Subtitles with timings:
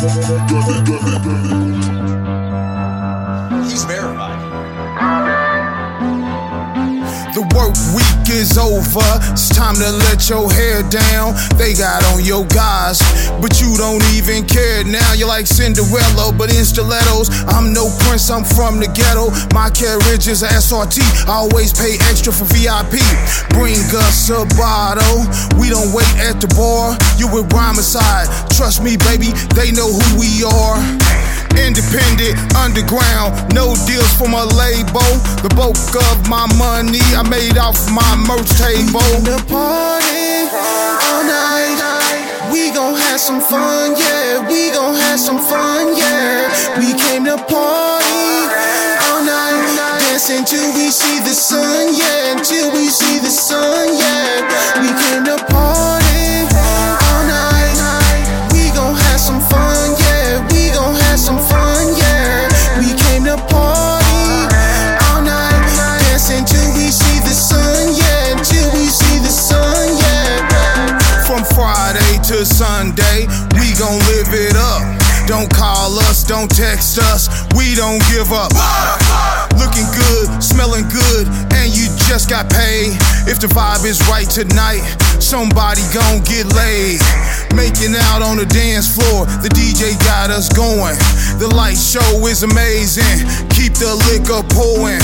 [0.00, 0.14] He's
[3.84, 4.77] verified.
[7.58, 9.02] Work week is over.
[9.34, 11.34] It's time to let your hair down.
[11.58, 13.02] They got on your guys,
[13.42, 15.12] but you don't even care now.
[15.12, 17.34] You're like Cinderella, but in stilettos.
[17.50, 19.34] I'm no prince, I'm from the ghetto.
[19.50, 21.02] My carriage is a SRT.
[21.26, 23.02] I always pay extra for VIP.
[23.50, 25.26] Bring us a bottle.
[25.58, 26.94] We don't wait at the bar.
[27.18, 28.30] You with Rhymacide.
[28.54, 31.27] Trust me, baby, they know who we are.
[31.56, 35.08] Independent, underground, no deals for my label.
[35.40, 35.78] The bulk
[36.10, 39.04] of my money I made off my merch table.
[39.24, 41.78] The party all night.
[42.52, 44.48] We gon' have some fun, yeah.
[44.48, 46.48] We gon' have some fun, yeah.
[46.78, 48.28] We came to party
[49.08, 49.76] all night.
[50.00, 52.32] Dance until we see the sun, yeah.
[52.36, 53.17] Until we see
[72.94, 73.26] to Sunday,
[73.58, 74.82] we gon' live it up.
[75.26, 78.52] Don't call us, don't text us, we don't give up.
[79.58, 82.96] Looking good, smelling good, and you just got paid.
[83.28, 84.80] If the vibe is right tonight,
[85.20, 87.00] somebody gon' get laid.
[87.54, 90.96] Making out on the dance floor, the DJ got us going.
[91.38, 95.02] The light show is amazing, keep the liquor pouring.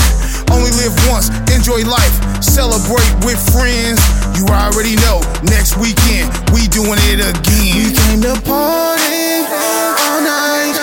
[0.51, 3.99] Only live once, enjoy life, celebrate with friends.
[4.37, 7.75] You already know, next weekend, we doing it again.
[7.77, 10.75] We came to party all night.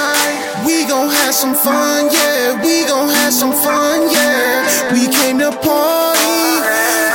[0.66, 2.55] We gon' have some fun, yeah.
[2.62, 4.92] We gon' have some fun, yeah.
[4.92, 6.42] We came to party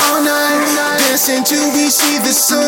[0.04, 1.00] all night.
[1.00, 2.67] Dance until we see the sun,